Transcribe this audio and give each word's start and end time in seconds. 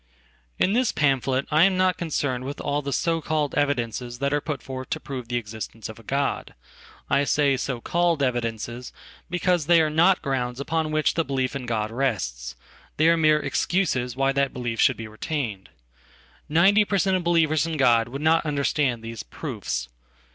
In 0.57 0.73
this 0.73 0.91
pamphlet 0.91 1.45
I 1.51 1.61
am 1.65 1.77
not 1.77 1.95
concerned 1.99 2.43
with 2.43 2.59
all 2.59 2.81
the 2.81 2.91
so 2.91 3.21
calledevidences 3.21 4.17
that 4.17 4.33
are 4.33 4.41
put 4.41 4.63
forth 4.63 4.89
to 4.89 4.99
prove 4.99 5.27
the 5.27 5.35
existence 5.37 5.89
of 5.89 5.99
a 5.99 6.03
God. 6.03 6.55
I 7.07 7.23
say"so 7.23 7.81
called 7.81 8.23
evidences," 8.23 8.91
because 9.29 9.67
they 9.67 9.79
are 9.79 9.91
not 9.91 10.23
grounds 10.23 10.59
upon 10.59 10.91
which 10.91 11.11
thebelief 11.13 11.55
in 11.55 11.67
God 11.67 11.91
rests; 11.91 12.55
they 12.97 13.09
are 13.09 13.15
mere 13.15 13.39
excuses 13.41 14.15
why 14.15 14.31
that 14.31 14.53
belief 14.53 14.79
shouldbe 14.81 15.05
retained. 15.07 15.69
Ninety 16.49 16.83
per 16.83 16.97
cent. 16.97 17.15
of 17.15 17.23
believers 17.23 17.67
in 17.67 17.77
God 17.77 18.07
would 18.07 18.23
notunderstand 18.23 19.03
these 19.03 19.21
"proofs." 19.21 19.87